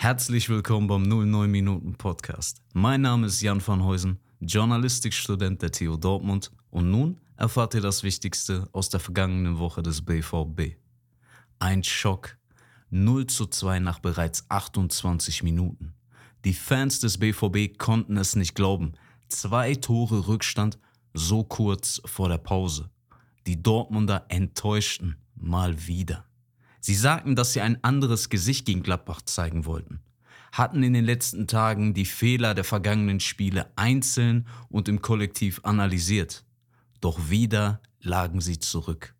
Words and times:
Herzlich 0.00 0.48
willkommen 0.48 0.86
beim 0.86 1.02
09 1.02 1.50
Minuten 1.50 1.94
Podcast. 1.96 2.62
Mein 2.72 3.00
Name 3.00 3.26
ist 3.26 3.40
Jan 3.40 3.60
van 3.66 3.82
Heusen, 3.82 4.20
Journalistikstudent 4.38 5.60
der 5.60 5.72
TU 5.72 5.96
Dortmund 5.96 6.52
und 6.70 6.88
nun 6.88 7.20
erfahrt 7.36 7.74
ihr 7.74 7.80
das 7.80 8.04
Wichtigste 8.04 8.68
aus 8.70 8.90
der 8.90 9.00
vergangenen 9.00 9.58
Woche 9.58 9.82
des 9.82 10.02
BVB. 10.02 10.76
Ein 11.58 11.82
Schock. 11.82 12.36
0 12.90 13.26
zu 13.26 13.46
2 13.46 13.80
nach 13.80 13.98
bereits 13.98 14.48
28 14.48 15.42
Minuten. 15.42 15.94
Die 16.44 16.54
Fans 16.54 17.00
des 17.00 17.18
BVB 17.18 17.76
konnten 17.76 18.18
es 18.18 18.36
nicht 18.36 18.54
glauben. 18.54 18.92
Zwei 19.26 19.74
Tore 19.74 20.28
Rückstand 20.28 20.78
so 21.12 21.42
kurz 21.42 22.00
vor 22.04 22.28
der 22.28 22.38
Pause. 22.38 22.88
Die 23.48 23.60
Dortmunder 23.60 24.26
enttäuschten 24.28 25.16
mal 25.34 25.88
wieder. 25.88 26.27
Sie 26.80 26.94
sagten, 26.94 27.34
dass 27.34 27.52
sie 27.52 27.60
ein 27.60 27.82
anderes 27.82 28.28
Gesicht 28.28 28.66
gegen 28.66 28.82
Gladbach 28.82 29.22
zeigen 29.22 29.66
wollten, 29.66 30.00
hatten 30.52 30.82
in 30.82 30.94
den 30.94 31.04
letzten 31.04 31.46
Tagen 31.46 31.94
die 31.94 32.04
Fehler 32.04 32.54
der 32.54 32.64
vergangenen 32.64 33.20
Spiele 33.20 33.70
einzeln 33.76 34.46
und 34.68 34.88
im 34.88 35.02
Kollektiv 35.02 35.60
analysiert. 35.64 36.44
Doch 37.00 37.30
wieder 37.30 37.82
lagen 38.00 38.40
sie 38.40 38.58
zurück, 38.58 39.14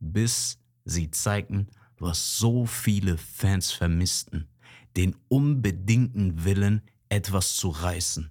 bis 0.00 0.58
sie 0.84 1.10
zeigten, 1.10 1.68
was 1.98 2.38
so 2.38 2.66
viele 2.66 3.16
Fans 3.18 3.72
vermissten, 3.72 4.48
den 4.96 5.16
unbedingten 5.28 6.44
Willen, 6.44 6.82
etwas 7.08 7.54
zu 7.56 7.68
reißen. 7.68 8.30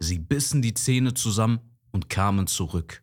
Sie 0.00 0.18
bissen 0.18 0.60
die 0.60 0.74
Zähne 0.74 1.14
zusammen 1.14 1.60
und 1.92 2.08
kamen 2.08 2.46
zurück. 2.46 3.02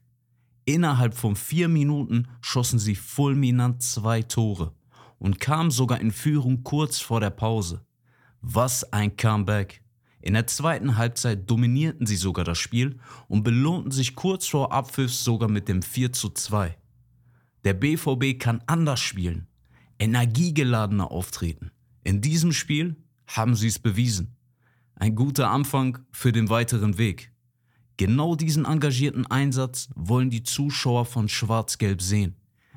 Innerhalb 0.65 1.15
von 1.15 1.35
vier 1.35 1.67
Minuten 1.67 2.27
schossen 2.41 2.79
sie 2.79 2.95
fulminant 2.95 3.81
zwei 3.81 4.21
Tore 4.21 4.73
und 5.19 5.39
kamen 5.39 5.71
sogar 5.71 5.99
in 5.99 6.11
Führung 6.11 6.63
kurz 6.63 6.99
vor 6.99 7.19
der 7.19 7.29
Pause. 7.29 7.85
Was 8.41 8.91
ein 8.93 9.15
Comeback! 9.17 9.81
In 10.21 10.33
der 10.33 10.47
zweiten 10.47 10.97
Halbzeit 10.97 11.49
dominierten 11.49 12.07
sie 12.07 12.15
sogar 12.15 12.45
das 12.45 12.57
Spiel 12.57 12.99
und 13.27 13.43
belohnten 13.43 13.91
sich 13.91 14.15
kurz 14.15 14.47
vor 14.47 14.71
Abpfiff 14.71 15.13
sogar 15.13 15.49
mit 15.49 15.67
dem 15.67 15.83
4 15.83 16.13
zu 16.13 16.29
2. 16.29 16.75
Der 17.63 17.73
BVB 17.73 18.39
kann 18.39 18.63
anders 18.65 18.99
spielen, 18.99 19.47
energiegeladener 19.99 21.11
auftreten. 21.11 21.71
In 22.03 22.21
diesem 22.21 22.51
Spiel 22.53 22.95
haben 23.27 23.55
sie 23.55 23.67
es 23.67 23.79
bewiesen. 23.79 24.35
Ein 24.95 25.15
guter 25.15 25.51
Anfang 25.51 25.99
für 26.11 26.31
den 26.31 26.49
weiteren 26.49 26.97
Weg. 26.97 27.31
Genau 27.97 28.35
diesen 28.35 28.65
engagierten 28.65 29.25
Einsatz 29.25 29.89
wollen 29.95 30.29
die 30.29 30.43
Zuschauer 30.43 31.05
von 31.05 31.29
Schwarz-Gelb 31.29 32.01
sehen. 32.01 32.35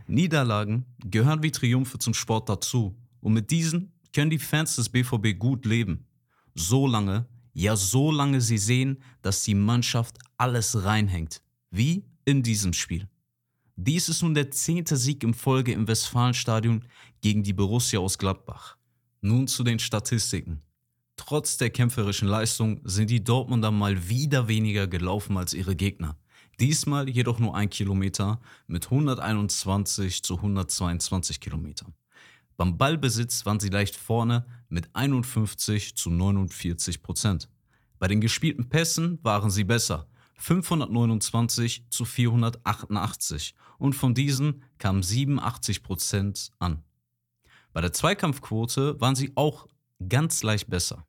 Niederlagen 0.09 0.87
gehören 1.05 1.43
wie 1.43 1.53
Triumphe 1.53 1.99
zum 1.99 2.15
Sport 2.15 2.49
dazu. 2.49 2.97
Und 3.21 3.35
mit 3.35 3.51
diesen 3.51 3.93
können 4.15 4.31
die 4.31 4.39
Fans 4.39 4.77
des 4.77 4.89
BVB 4.89 5.39
gut 5.39 5.65
leben. 5.67 6.07
So 6.55 6.87
lange, 6.87 7.27
ja 7.53 7.77
so 7.77 8.11
lange 8.11 8.41
sie 8.41 8.59
sehen, 8.59 9.03
dass 9.23 9.45
die 9.45 9.55
Mannschaft 9.55 10.19
alles 10.37 10.85
reinhängt. 10.85 11.43
Wie 11.71 12.05
in 12.25 12.43
diesem 12.43 12.73
Spiel. 12.73 13.09
Dies 13.77 14.09
ist 14.09 14.23
nun 14.23 14.35
der 14.35 14.51
zehnte 14.51 14.97
Sieg 14.97 15.23
im 15.23 15.35
Folge 15.35 15.73
im 15.73 15.87
Westfalenstadion 15.87 16.85
gegen 17.21 17.45
die 17.45 17.53
Borussia 17.53 18.01
aus 18.01 18.19
Gladbach. 18.19 18.77
Nun 19.21 19.47
zu 19.47 19.63
den 19.63 19.79
Statistiken. 19.79 20.63
Trotz 21.17 21.59
der 21.59 21.71
kämpferischen 21.71 22.29
Leistung 22.29 22.81
sind 22.85 23.11
die 23.11 23.23
Dortmunder 23.23 23.71
mal 23.71 24.09
wieder 24.09 24.49
weniger 24.49 24.87
gelaufen 24.87 25.37
als 25.37 25.53
ihre 25.53 25.77
Gegner. 25.77 26.17
Diesmal 26.61 27.09
jedoch 27.09 27.39
nur 27.39 27.55
ein 27.55 27.71
Kilometer 27.71 28.41
mit 28.67 28.87
121 28.87 30.23
zu 30.25 30.37
122 30.37 31.41
Kilometern. 31.41 31.95
Beim 32.57 32.77
Ballbesitz 32.77 33.47
waren 33.47 33.61
sie 33.61 33.69
leicht 33.69 33.95
vorne 33.95 34.45
mit 34.69 34.91
51 34.93 35.95
zu 35.95 36.11
49 36.11 37.03
Prozent. 37.03 37.49
Bei 38.01 38.09
den 38.09 38.21
gespielten 38.21 38.69
Pässen 38.69 39.21
waren 39.23 39.51
sie 39.51 39.63
besser, 39.63 40.09
529 40.39 41.85
zu 41.91 42.05
488 42.05 43.55
und 43.79 43.93
von 43.95 44.15
diesen 44.15 44.65
kamen 44.79 45.05
87 45.05 45.85
Prozent 45.85 46.51
an. 46.59 46.83
Bei 47.73 47.81
der 47.81 47.93
Zweikampfquote 47.93 49.01
waren 49.01 49.15
sie 49.15 49.33
auch 49.37 49.69
ganz 50.09 50.43
leicht 50.43 50.69
besser. 50.69 51.07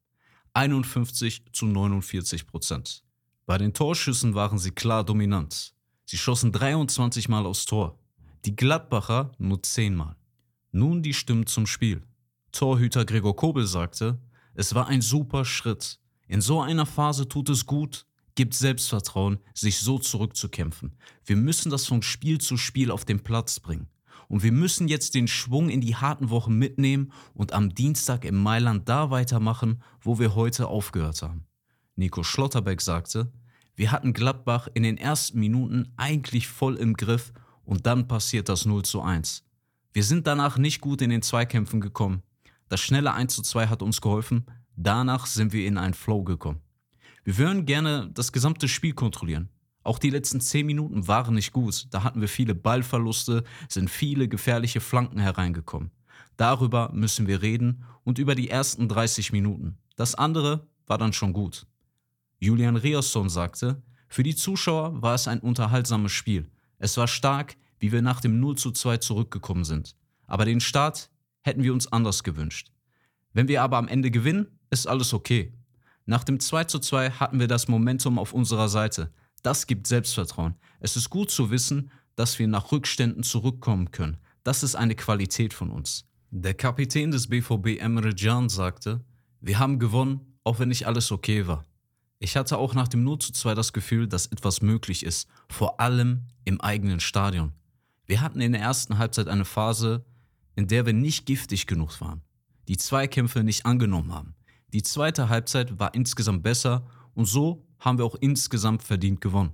51 0.53 1.45
zu 1.53 1.65
49 1.65 2.45
Prozent. 2.45 3.03
Bei 3.49 3.57
den 3.57 3.73
Torschüssen 3.73 4.35
waren 4.35 4.59
sie 4.59 4.69
klar 4.69 5.03
dominant. 5.03 5.73
Sie 6.05 6.19
schossen 6.19 6.51
23 6.51 7.29
Mal 7.29 7.47
aufs 7.47 7.65
Tor. 7.65 7.97
Die 8.45 8.55
Gladbacher 8.55 9.31
nur 9.39 9.63
10 9.63 9.95
Mal. 9.95 10.15
Nun 10.71 11.01
die 11.01 11.15
Stimmen 11.15 11.47
zum 11.47 11.65
Spiel. 11.65 12.03
Torhüter 12.51 13.05
Gregor 13.05 13.35
Kobel 13.35 13.65
sagte, 13.65 14.19
es 14.53 14.75
war 14.75 14.85
ein 14.85 15.01
super 15.01 15.45
Schritt. 15.45 15.99
In 16.27 16.41
so 16.41 16.61
einer 16.61 16.85
Phase 16.85 17.27
tut 17.27 17.49
es 17.49 17.65
gut, 17.65 18.05
gibt 18.35 18.53
Selbstvertrauen, 18.53 19.39
sich 19.55 19.79
so 19.79 19.97
zurückzukämpfen. 19.97 20.95
Wir 21.25 21.35
müssen 21.35 21.71
das 21.71 21.87
von 21.87 22.03
Spiel 22.03 22.37
zu 22.37 22.55
Spiel 22.55 22.91
auf 22.91 23.03
den 23.03 23.23
Platz 23.23 23.59
bringen. 23.59 23.87
Und 24.27 24.43
wir 24.43 24.51
müssen 24.51 24.87
jetzt 24.87 25.15
den 25.15 25.27
Schwung 25.27 25.69
in 25.69 25.81
die 25.81 25.95
harten 25.95 26.29
Wochen 26.29 26.53
mitnehmen 26.53 27.11
und 27.33 27.53
am 27.53 27.73
Dienstag 27.73 28.25
in 28.25 28.35
Mailand 28.35 28.87
da 28.87 29.09
weitermachen, 29.09 29.81
wo 30.01 30.19
wir 30.19 30.35
heute 30.35 30.67
aufgehört 30.67 31.23
haben. 31.23 31.47
Nico 31.99 32.23
Schlotterbeck 32.23 32.79
sagte, 32.79 33.29
wir 33.79 33.93
hatten 33.93 34.11
Gladbach 34.11 34.67
in 34.73 34.83
den 34.83 34.97
ersten 34.97 35.39
Minuten 35.39 35.93
eigentlich 35.95 36.49
voll 36.49 36.75
im 36.75 36.95
Griff 36.95 37.31
und 37.63 37.85
dann 37.85 38.09
passiert 38.09 38.49
das 38.49 38.65
0 38.65 38.83
zu 38.83 39.01
1. 39.01 39.45
Wir 39.93 40.03
sind 40.03 40.27
danach 40.27 40.57
nicht 40.57 40.81
gut 40.81 41.01
in 41.01 41.09
den 41.09 41.21
Zweikämpfen 41.21 41.79
gekommen. 41.79 42.21
Das 42.67 42.81
schnelle 42.81 43.13
1 43.13 43.33
zu 43.33 43.41
2 43.41 43.67
hat 43.67 43.81
uns 43.81 44.01
geholfen. 44.01 44.45
Danach 44.75 45.27
sind 45.27 45.53
wir 45.53 45.65
in 45.65 45.77
einen 45.77 45.93
Flow 45.93 46.25
gekommen. 46.25 46.59
Wir 47.23 47.37
würden 47.37 47.65
gerne 47.65 48.11
das 48.13 48.33
gesamte 48.33 48.67
Spiel 48.67 48.91
kontrollieren. 48.91 49.47
Auch 49.83 49.97
die 49.97 50.09
letzten 50.09 50.41
10 50.41 50.65
Minuten 50.65 51.07
waren 51.07 51.35
nicht 51.35 51.53
gut. 51.53 51.87
Da 51.91 52.03
hatten 52.03 52.19
wir 52.19 52.27
viele 52.27 52.55
Ballverluste, 52.55 53.45
sind 53.69 53.89
viele 53.89 54.27
gefährliche 54.27 54.81
Flanken 54.81 55.19
hereingekommen. 55.19 55.91
Darüber 56.35 56.91
müssen 56.91 57.27
wir 57.27 57.41
reden 57.41 57.85
und 58.03 58.19
über 58.19 58.35
die 58.35 58.49
ersten 58.49 58.89
30 58.89 59.31
Minuten. 59.31 59.77
Das 59.95 60.15
andere 60.15 60.67
war 60.85 60.97
dann 60.97 61.13
schon 61.13 61.31
gut. 61.31 61.65
Julian 62.39 62.77
Riosson 62.77 63.29
sagte, 63.29 63.81
für 64.07 64.23
die 64.23 64.35
Zuschauer 64.35 65.01
war 65.01 65.13
es 65.13 65.27
ein 65.27 65.39
unterhaltsames 65.39 66.11
Spiel. 66.11 66.49
Es 66.77 66.95
war 66.97 67.07
stark, 67.07 67.57
wie 67.79 67.91
wir 67.91 68.01
nach 68.01 68.21
dem 68.21 68.39
0 68.39 68.57
zu 68.57 68.71
2 68.71 68.97
zurückgekommen 68.97 69.65
sind. 69.65 69.95
Aber 70.25 70.45
den 70.45 70.59
Start 70.59 71.09
hätten 71.41 71.63
wir 71.63 71.73
uns 71.73 71.91
anders 71.91 72.23
gewünscht. 72.23 72.71
Wenn 73.33 73.47
wir 73.47 73.61
aber 73.61 73.77
am 73.77 73.87
Ende 73.87 74.09
gewinnen, 74.09 74.59
ist 74.69 74.87
alles 74.87 75.13
okay. 75.13 75.53
Nach 76.05 76.23
dem 76.23 76.39
2 76.39 76.63
zu 76.63 76.79
2 76.79 77.11
hatten 77.11 77.39
wir 77.39 77.47
das 77.47 77.67
Momentum 77.67 78.17
auf 78.17 78.33
unserer 78.33 78.69
Seite. 78.69 79.11
Das 79.43 79.67
gibt 79.67 79.87
Selbstvertrauen. 79.87 80.55
Es 80.79 80.95
ist 80.95 81.09
gut 81.09 81.29
zu 81.31 81.51
wissen, 81.51 81.91
dass 82.15 82.39
wir 82.39 82.47
nach 82.47 82.71
Rückständen 82.71 83.23
zurückkommen 83.23 83.91
können. 83.91 84.17
Das 84.43 84.63
ist 84.63 84.75
eine 84.75 84.95
Qualität 84.95 85.53
von 85.53 85.69
uns. 85.69 86.05
Der 86.31 86.53
Kapitän 86.53 87.11
des 87.11 87.27
BVB 87.27 87.79
Emre 87.79 88.13
Can 88.13 88.49
sagte, 88.49 89.03
wir 89.41 89.59
haben 89.59 89.79
gewonnen, 89.79 90.37
auch 90.43 90.59
wenn 90.59 90.69
nicht 90.69 90.87
alles 90.87 91.11
okay 91.11 91.47
war. 91.47 91.65
Ich 92.19 92.35
hatte 92.35 92.57
auch 92.57 92.73
nach 92.73 92.89
dem 92.89 93.03
0 93.03 93.19
zu 93.19 93.31
2 93.31 93.55
das 93.55 93.71
Gefühl, 93.71 94.07
dass 94.07 94.27
etwas 94.27 94.61
möglich 94.61 95.05
ist, 95.05 95.29
vor 95.47 95.79
allem 95.79 96.25
im 96.43 96.59
eigenen 96.59 96.99
Stadion. 96.99 97.53
Wir 98.05 98.19
hatten 98.19 98.41
in 98.41 98.51
der 98.51 98.61
ersten 98.61 98.97
Halbzeit 98.97 99.29
eine 99.29 99.45
Phase, 99.45 100.03
in 100.55 100.67
der 100.67 100.85
wir 100.85 100.93
nicht 100.93 101.25
giftig 101.25 101.65
genug 101.65 102.01
waren, 102.01 102.21
die 102.67 102.75
Zweikämpfe 102.75 103.43
nicht 103.43 103.65
angenommen 103.65 104.13
haben. 104.13 104.35
Die 104.73 104.83
zweite 104.83 105.29
Halbzeit 105.29 105.79
war 105.79 105.93
insgesamt 105.93 106.43
besser 106.43 106.85
und 107.13 107.25
so 107.25 107.65
haben 107.79 107.97
wir 107.97 108.05
auch 108.05 108.15
insgesamt 108.15 108.83
verdient 108.83 109.21
gewonnen. 109.21 109.53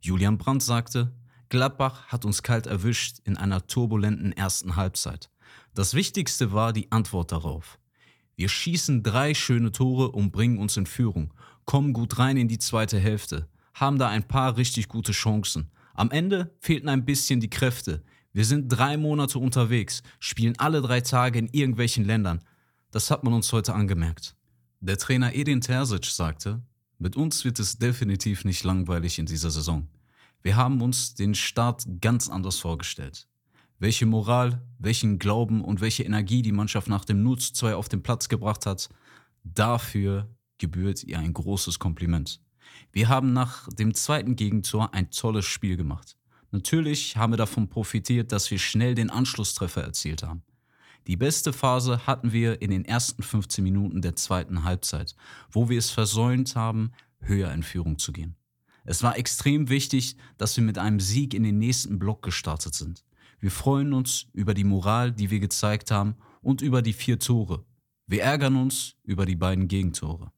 Julian 0.00 0.38
Brandt 0.38 0.62
sagte, 0.62 1.12
Gladbach 1.50 2.06
hat 2.06 2.24
uns 2.24 2.42
kalt 2.42 2.66
erwischt 2.66 3.18
in 3.24 3.36
einer 3.36 3.66
turbulenten 3.66 4.32
ersten 4.32 4.76
Halbzeit. 4.76 5.30
Das 5.74 5.92
Wichtigste 5.92 6.52
war 6.52 6.72
die 6.72 6.90
Antwort 6.90 7.30
darauf. 7.30 7.78
Wir 8.34 8.48
schießen 8.48 9.02
drei 9.02 9.34
schöne 9.34 9.70
Tore 9.70 10.10
und 10.10 10.32
bringen 10.32 10.58
uns 10.58 10.76
in 10.78 10.86
Führung, 10.86 11.34
kommen 11.64 11.92
gut 11.92 12.18
rein 12.18 12.36
in 12.36 12.48
die 12.48 12.58
zweite 12.58 12.98
Hälfte, 12.98 13.48
haben 13.74 13.98
da 13.98 14.08
ein 14.08 14.26
paar 14.26 14.56
richtig 14.56 14.88
gute 14.88 15.12
Chancen. 15.12 15.70
Am 15.94 16.10
Ende 16.10 16.54
fehlten 16.58 16.88
ein 16.88 17.04
bisschen 17.04 17.40
die 17.40 17.50
Kräfte. 17.50 18.02
Wir 18.32 18.44
sind 18.44 18.68
drei 18.68 18.96
Monate 18.96 19.38
unterwegs, 19.38 20.02
spielen 20.18 20.58
alle 20.58 20.80
drei 20.80 21.00
Tage 21.00 21.38
in 21.38 21.48
irgendwelchen 21.48 22.04
Ländern. 22.04 22.42
Das 22.90 23.10
hat 23.10 23.24
man 23.24 23.34
uns 23.34 23.52
heute 23.52 23.74
angemerkt. 23.74 24.36
Der 24.80 24.98
Trainer 24.98 25.34
Edin 25.34 25.60
Terzic 25.60 26.06
sagte, 26.06 26.62
mit 26.98 27.16
uns 27.16 27.44
wird 27.44 27.58
es 27.58 27.78
definitiv 27.78 28.44
nicht 28.44 28.64
langweilig 28.64 29.18
in 29.18 29.26
dieser 29.26 29.50
Saison. 29.50 29.88
Wir 30.42 30.56
haben 30.56 30.80
uns 30.80 31.14
den 31.14 31.34
Start 31.34 31.84
ganz 32.00 32.28
anders 32.28 32.58
vorgestellt. 32.58 33.28
Welche 33.78 34.06
Moral, 34.06 34.62
welchen 34.78 35.18
Glauben 35.18 35.62
und 35.62 35.80
welche 35.80 36.04
Energie 36.04 36.42
die 36.42 36.52
Mannschaft 36.52 36.88
nach 36.88 37.04
dem 37.04 37.22
0 37.22 37.38
zu 37.38 37.52
2 37.52 37.74
auf 37.74 37.88
den 37.88 38.02
Platz 38.02 38.28
gebracht 38.28 38.66
hat, 38.66 38.88
dafür 39.44 40.28
gebührt 40.62 41.02
ihr 41.02 41.18
ein 41.18 41.34
großes 41.34 41.80
Kompliment. 41.80 42.40
Wir 42.92 43.08
haben 43.08 43.32
nach 43.32 43.68
dem 43.68 43.94
zweiten 43.94 44.36
Gegentor 44.36 44.94
ein 44.94 45.10
tolles 45.10 45.44
Spiel 45.44 45.76
gemacht. 45.76 46.16
Natürlich 46.52 47.16
haben 47.16 47.32
wir 47.32 47.36
davon 47.36 47.68
profitiert, 47.68 48.30
dass 48.30 48.48
wir 48.50 48.60
schnell 48.60 48.94
den 48.94 49.10
Anschlusstreffer 49.10 49.82
erzielt 49.82 50.22
haben. 50.22 50.42
Die 51.08 51.16
beste 51.16 51.52
Phase 51.52 52.06
hatten 52.06 52.32
wir 52.32 52.62
in 52.62 52.70
den 52.70 52.84
ersten 52.84 53.24
15 53.24 53.64
Minuten 53.64 54.02
der 54.02 54.14
zweiten 54.14 54.62
Halbzeit, 54.62 55.16
wo 55.50 55.68
wir 55.68 55.78
es 55.78 55.90
versäumt 55.90 56.54
haben, 56.54 56.92
höher 57.20 57.52
in 57.52 57.64
Führung 57.64 57.98
zu 57.98 58.12
gehen. 58.12 58.36
Es 58.84 59.02
war 59.02 59.18
extrem 59.18 59.68
wichtig, 59.68 60.16
dass 60.38 60.56
wir 60.56 60.62
mit 60.62 60.78
einem 60.78 61.00
Sieg 61.00 61.34
in 61.34 61.42
den 61.42 61.58
nächsten 61.58 61.98
Block 61.98 62.22
gestartet 62.22 62.74
sind. 62.74 63.04
Wir 63.40 63.50
freuen 63.50 63.92
uns 63.94 64.26
über 64.32 64.54
die 64.54 64.62
Moral, 64.62 65.10
die 65.10 65.30
wir 65.30 65.40
gezeigt 65.40 65.90
haben 65.90 66.14
und 66.40 66.62
über 66.62 66.82
die 66.82 66.92
vier 66.92 67.18
Tore. 67.18 67.64
Wir 68.06 68.22
ärgern 68.22 68.56
uns 68.56 68.96
über 69.02 69.26
die 69.26 69.36
beiden 69.36 69.68
Gegentore. 69.68 70.30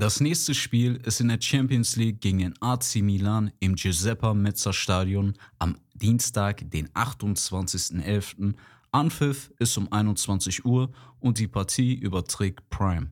Das 0.00 0.18
nächste 0.18 0.54
Spiel 0.54 0.96
ist 1.04 1.20
in 1.20 1.28
der 1.28 1.42
Champions 1.42 1.96
League 1.96 2.22
gegen 2.22 2.38
den 2.38 2.54
AC 2.62 3.02
Milan 3.02 3.52
im 3.60 3.74
Giuseppe 3.74 4.32
Mezza 4.32 4.72
Stadion 4.72 5.34
am 5.58 5.76
Dienstag, 5.92 6.70
den 6.70 6.88
28.11. 6.88 8.54
Anpfiff 8.92 9.52
ist 9.58 9.76
um 9.76 9.92
21 9.92 10.64
Uhr 10.64 10.90
und 11.18 11.38
die 11.38 11.48
Partie 11.48 11.92
überträgt 11.92 12.70
Prime. 12.70 13.10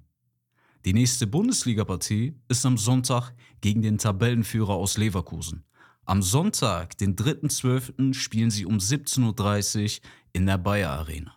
Die 0.87 0.94
nächste 0.94 1.26
Bundesliga-Partie 1.26 2.40
ist 2.49 2.64
am 2.64 2.79
Sonntag 2.79 3.35
gegen 3.61 3.82
den 3.82 3.99
Tabellenführer 3.99 4.73
aus 4.73 4.96
Leverkusen. 4.96 5.64
Am 6.06 6.23
Sonntag, 6.23 6.96
den 6.96 7.17
3.12., 7.17 8.14
spielen 8.14 8.50
sie 8.50 8.64
um 8.64 8.79
17.30 8.79 9.99
Uhr 9.99 10.08
in 10.32 10.46
der 10.46 10.56
Bayer 10.56 10.93
Arena. 10.93 11.37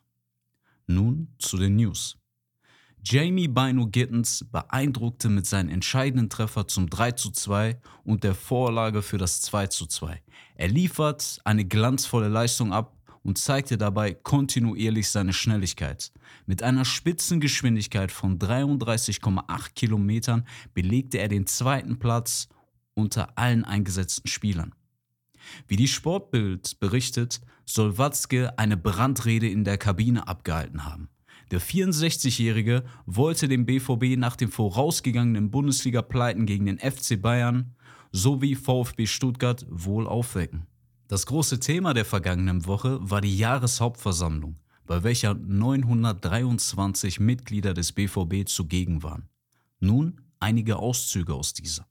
Nun 0.87 1.27
zu 1.39 1.57
den 1.57 1.75
News. 1.75 2.20
Jamie 3.03 3.47
Bino 3.47 3.87
Gittens 3.87 4.45
beeindruckte 4.51 5.27
mit 5.27 5.47
seinem 5.47 5.69
entscheidenden 5.69 6.29
Treffer 6.29 6.67
zum 6.67 6.87
3:2 6.87 7.77
und 8.03 8.23
der 8.23 8.35
Vorlage 8.35 9.01
für 9.01 9.17
das 9.17 9.41
2:2. 9.41 10.19
Er 10.55 10.67
liefert 10.67 11.41
eine 11.43 11.65
glanzvolle 11.65 12.27
Leistung 12.27 12.71
ab 12.71 12.95
und 13.23 13.39
zeigte 13.39 13.79
dabei 13.79 14.13
kontinuierlich 14.13 15.09
seine 15.09 15.33
Schnelligkeit. 15.33 16.11
Mit 16.45 16.61
einer 16.61 16.85
Spitzengeschwindigkeit 16.85 18.11
von 18.11 18.37
33,8 18.37 19.73
Kilometern 19.73 20.45
belegte 20.75 21.17
er 21.17 21.27
den 21.27 21.47
zweiten 21.47 21.97
Platz 21.97 22.49
unter 22.93 23.35
allen 23.35 23.65
eingesetzten 23.65 24.27
Spielern. 24.27 24.75
Wie 25.67 25.75
die 25.75 25.87
Sportbild 25.87 26.79
berichtet, 26.79 27.41
soll 27.65 27.97
Watzke 27.97 28.59
eine 28.59 28.77
Brandrede 28.77 29.49
in 29.49 29.63
der 29.63 29.79
Kabine 29.79 30.27
abgehalten 30.27 30.85
haben. 30.85 31.09
Der 31.49 31.59
64-Jährige 31.59 32.83
wollte 33.05 33.47
den 33.47 33.65
BVB 33.65 34.17
nach 34.17 34.35
den 34.35 34.49
vorausgegangenen 34.49 35.51
Bundesliga-Pleiten 35.51 36.45
gegen 36.45 36.65
den 36.65 36.79
FC 36.79 37.21
Bayern 37.21 37.75
sowie 38.11 38.55
VfB 38.55 39.07
Stuttgart 39.07 39.65
wohl 39.69 40.07
aufwecken. 40.07 40.67
Das 41.07 41.25
große 41.25 41.59
Thema 41.59 41.93
der 41.93 42.05
vergangenen 42.05 42.65
Woche 42.65 42.97
war 43.01 43.19
die 43.19 43.37
Jahreshauptversammlung, 43.37 44.57
bei 44.85 45.03
welcher 45.03 45.33
923 45.33 47.19
Mitglieder 47.19 47.73
des 47.73 47.91
BVB 47.91 48.47
zugegen 48.47 49.03
waren. 49.03 49.27
Nun 49.81 50.21
einige 50.39 50.77
Auszüge 50.77 51.33
aus 51.33 51.53
dieser. 51.53 51.85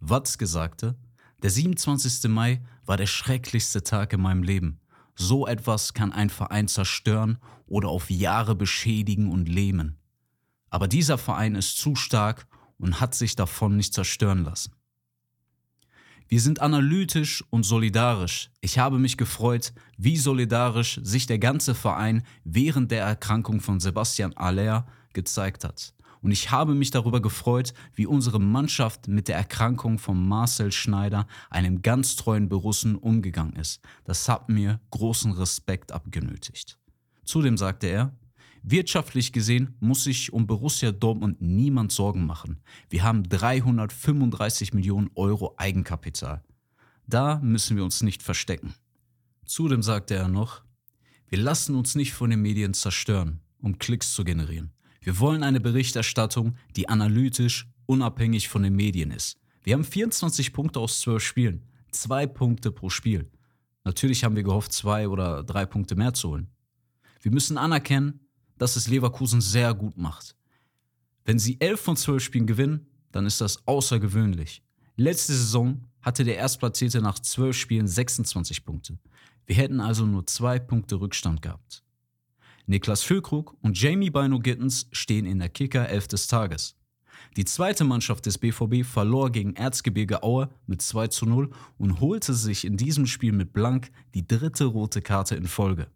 Watzke 0.00 0.46
sagte, 0.46 0.96
der 1.42 1.50
27. 1.50 2.30
Mai 2.30 2.60
war 2.84 2.96
der 2.96 3.06
schrecklichste 3.06 3.82
Tag 3.82 4.12
in 4.12 4.20
meinem 4.20 4.42
Leben. 4.42 4.81
So 5.14 5.46
etwas 5.46 5.94
kann 5.94 6.12
ein 6.12 6.30
Verein 6.30 6.68
zerstören 6.68 7.38
oder 7.66 7.88
auf 7.88 8.10
Jahre 8.10 8.54
beschädigen 8.54 9.30
und 9.30 9.48
lähmen. 9.48 9.98
Aber 10.70 10.88
dieser 10.88 11.18
Verein 11.18 11.54
ist 11.54 11.76
zu 11.76 11.94
stark 11.94 12.46
und 12.78 13.00
hat 13.00 13.14
sich 13.14 13.36
davon 13.36 13.76
nicht 13.76 13.94
zerstören 13.94 14.44
lassen. 14.44 14.72
Wir 16.28 16.40
sind 16.40 16.60
analytisch 16.60 17.44
und 17.50 17.64
solidarisch. 17.64 18.50
Ich 18.62 18.78
habe 18.78 18.98
mich 18.98 19.18
gefreut, 19.18 19.74
wie 19.98 20.16
solidarisch 20.16 20.98
sich 21.02 21.26
der 21.26 21.38
ganze 21.38 21.74
Verein 21.74 22.22
während 22.42 22.90
der 22.90 23.04
Erkrankung 23.04 23.60
von 23.60 23.80
Sebastian 23.80 24.32
Aller 24.32 24.86
gezeigt 25.12 25.62
hat. 25.62 25.92
Und 26.22 26.30
ich 26.30 26.50
habe 26.50 26.74
mich 26.74 26.90
darüber 26.90 27.20
gefreut, 27.20 27.74
wie 27.94 28.06
unsere 28.06 28.40
Mannschaft 28.40 29.08
mit 29.08 29.28
der 29.28 29.36
Erkrankung 29.36 29.98
von 29.98 30.26
Marcel 30.26 30.72
Schneider, 30.72 31.26
einem 31.50 31.82
ganz 31.82 32.16
treuen 32.16 32.48
Borussen, 32.48 32.94
umgegangen 32.96 33.56
ist. 33.56 33.80
Das 34.04 34.28
hat 34.28 34.48
mir 34.48 34.80
großen 34.90 35.32
Respekt 35.32 35.92
abgenötigt. 35.92 36.78
Zudem 37.24 37.56
sagte 37.56 37.88
er, 37.88 38.16
Wirtschaftlich 38.64 39.32
gesehen 39.32 39.74
muss 39.80 40.04
sich 40.04 40.32
um 40.32 40.46
Borussia 40.46 40.92
Dortmund 40.92 41.42
niemand 41.42 41.90
Sorgen 41.90 42.24
machen. 42.26 42.62
Wir 42.88 43.02
haben 43.02 43.28
335 43.28 44.72
Millionen 44.72 45.10
Euro 45.16 45.54
Eigenkapital. 45.56 46.44
Da 47.08 47.40
müssen 47.42 47.76
wir 47.76 47.82
uns 47.82 48.02
nicht 48.02 48.22
verstecken. 48.22 48.74
Zudem 49.44 49.82
sagte 49.82 50.14
er 50.14 50.28
noch, 50.28 50.62
wir 51.28 51.38
lassen 51.38 51.74
uns 51.74 51.96
nicht 51.96 52.12
von 52.12 52.30
den 52.30 52.40
Medien 52.40 52.72
zerstören, 52.72 53.40
um 53.60 53.78
Klicks 53.78 54.14
zu 54.14 54.22
generieren. 54.22 54.70
Wir 55.02 55.18
wollen 55.18 55.42
eine 55.42 55.60
Berichterstattung, 55.60 56.56
die 56.76 56.88
analytisch 56.88 57.68
unabhängig 57.86 58.48
von 58.48 58.62
den 58.62 58.76
Medien 58.76 59.10
ist. 59.10 59.36
Wir 59.64 59.74
haben 59.74 59.84
24 59.84 60.52
Punkte 60.52 60.78
aus 60.78 61.00
12 61.00 61.22
Spielen, 61.22 61.62
zwei 61.90 62.26
Punkte 62.26 62.70
pro 62.70 62.88
Spiel. 62.88 63.28
Natürlich 63.84 64.22
haben 64.22 64.36
wir 64.36 64.44
gehofft, 64.44 64.72
zwei 64.72 65.08
oder 65.08 65.42
drei 65.42 65.66
Punkte 65.66 65.96
mehr 65.96 66.14
zu 66.14 66.30
holen. 66.30 66.48
Wir 67.20 67.32
müssen 67.32 67.58
anerkennen, 67.58 68.20
dass 68.58 68.76
es 68.76 68.88
Leverkusen 68.88 69.40
sehr 69.40 69.74
gut 69.74 69.98
macht. 69.98 70.36
Wenn 71.24 71.40
sie 71.40 71.60
11 71.60 71.80
von 71.80 71.96
12 71.96 72.22
Spielen 72.22 72.46
gewinnen, 72.46 72.86
dann 73.10 73.26
ist 73.26 73.40
das 73.40 73.66
außergewöhnlich. 73.66 74.62
Letzte 74.96 75.32
Saison 75.32 75.84
hatte 76.00 76.24
der 76.24 76.36
Erstplatzierte 76.36 77.00
nach 77.00 77.18
12 77.18 77.56
Spielen 77.56 77.88
26 77.88 78.64
Punkte. 78.64 78.98
Wir 79.46 79.56
hätten 79.56 79.80
also 79.80 80.06
nur 80.06 80.26
zwei 80.26 80.60
Punkte 80.60 81.00
Rückstand 81.00 81.42
gehabt. 81.42 81.82
Niklas 82.66 83.02
Füllkrug 83.02 83.56
und 83.62 83.80
Jamie 83.80 84.10
Bino 84.10 84.38
Gittens 84.38 84.88
stehen 84.92 85.26
in 85.26 85.38
der 85.38 85.48
Kicker 85.48 85.88
11 85.88 86.08
des 86.08 86.26
Tages. 86.26 86.76
Die 87.36 87.44
zweite 87.44 87.84
Mannschaft 87.84 88.26
des 88.26 88.38
BVB 88.38 88.84
verlor 88.84 89.30
gegen 89.30 89.54
Erzgebirge 89.54 90.22
Aue 90.22 90.50
mit 90.66 90.82
2 90.82 91.08
zu 91.08 91.26
0 91.26 91.50
und 91.78 92.00
holte 92.00 92.34
sich 92.34 92.64
in 92.64 92.76
diesem 92.76 93.06
Spiel 93.06 93.32
mit 93.32 93.52
Blank 93.52 93.90
die 94.14 94.26
dritte 94.26 94.64
rote 94.64 95.02
Karte 95.02 95.34
in 95.34 95.46
Folge. 95.46 95.88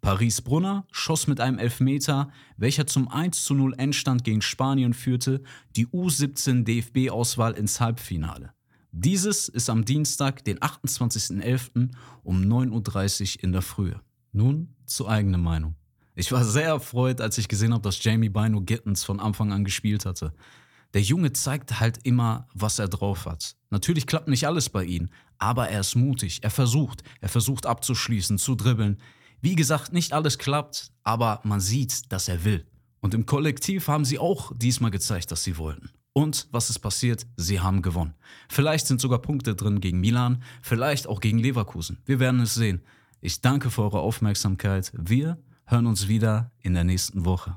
Paris 0.00 0.42
Brunner 0.42 0.84
schoss 0.90 1.28
mit 1.28 1.40
einem 1.40 1.58
Elfmeter, 1.58 2.30
welcher 2.56 2.86
zum 2.86 3.08
1 3.08 3.44
zu 3.44 3.54
0 3.54 3.74
Endstand 3.78 4.24
gegen 4.24 4.42
Spanien 4.42 4.94
führte, 4.94 5.42
die 5.76 5.86
U17 5.86 6.64
DFB-Auswahl 6.64 7.52
ins 7.52 7.80
Halbfinale. 7.80 8.52
Dieses 8.90 9.48
ist 9.48 9.70
am 9.70 9.84
Dienstag, 9.84 10.44
den 10.44 10.58
28.11. 10.58 11.90
um 12.24 12.42
9.30 12.42 13.36
Uhr 13.38 13.44
in 13.44 13.52
der 13.52 13.62
Frühe. 13.62 14.00
Nun 14.32 14.74
zur 14.86 15.10
eigenen 15.10 15.42
Meinung. 15.42 15.76
Ich 16.14 16.32
war 16.32 16.44
sehr 16.44 16.68
erfreut, 16.68 17.20
als 17.20 17.38
ich 17.38 17.48
gesehen 17.48 17.72
habe, 17.72 17.82
dass 17.82 18.02
Jamie 18.02 18.28
Bino 18.28 18.60
Gittens 18.60 19.04
von 19.04 19.20
Anfang 19.20 19.52
an 19.52 19.64
gespielt 19.64 20.04
hatte. 20.04 20.32
Der 20.94 21.02
Junge 21.02 21.32
zeigt 21.32 21.80
halt 21.80 22.00
immer, 22.02 22.48
was 22.54 22.78
er 22.78 22.88
drauf 22.88 23.24
hat. 23.24 23.56
Natürlich 23.70 24.06
klappt 24.06 24.28
nicht 24.28 24.46
alles 24.46 24.68
bei 24.68 24.84
ihm, 24.84 25.08
aber 25.38 25.68
er 25.68 25.80
ist 25.80 25.94
mutig, 25.94 26.40
er 26.42 26.50
versucht, 26.50 27.02
er 27.20 27.30
versucht 27.30 27.64
abzuschließen, 27.64 28.38
zu 28.38 28.54
dribbeln. 28.54 28.98
Wie 29.40 29.54
gesagt, 29.54 29.92
nicht 29.92 30.12
alles 30.12 30.38
klappt, 30.38 30.92
aber 31.02 31.40
man 31.44 31.60
sieht, 31.60 32.12
dass 32.12 32.28
er 32.28 32.44
will. 32.44 32.66
Und 33.00 33.14
im 33.14 33.26
Kollektiv 33.26 33.88
haben 33.88 34.04
sie 34.04 34.18
auch 34.18 34.52
diesmal 34.54 34.90
gezeigt, 34.90 35.30
dass 35.30 35.44
sie 35.44 35.56
wollten. 35.56 35.90
Und 36.12 36.46
was 36.52 36.68
ist 36.68 36.80
passiert? 36.80 37.26
Sie 37.36 37.60
haben 37.60 37.80
gewonnen. 37.80 38.14
Vielleicht 38.48 38.86
sind 38.86 39.00
sogar 39.00 39.20
Punkte 39.20 39.54
drin 39.54 39.80
gegen 39.80 40.00
Milan, 40.00 40.42
vielleicht 40.60 41.06
auch 41.06 41.20
gegen 41.20 41.38
Leverkusen. 41.38 41.98
Wir 42.04 42.20
werden 42.20 42.40
es 42.40 42.54
sehen. 42.54 42.82
Ich 43.24 43.40
danke 43.40 43.70
für 43.70 43.82
eure 43.82 44.00
Aufmerksamkeit. 44.00 44.90
Wir 44.96 45.38
hören 45.66 45.86
uns 45.86 46.08
wieder 46.08 46.50
in 46.58 46.74
der 46.74 46.82
nächsten 46.82 47.24
Woche. 47.24 47.56